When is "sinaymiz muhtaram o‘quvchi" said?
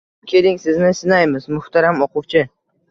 1.01-2.47